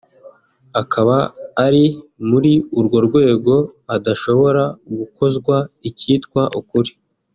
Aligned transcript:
akaba 0.81 1.17
ari 1.65 1.85
muri 2.29 2.53
urwo 2.79 2.97
rwego 3.07 3.53
adashobora 3.95 4.63
gukozwa 4.97 5.55
icyitwa 5.89 6.41
ukuri 6.59 6.91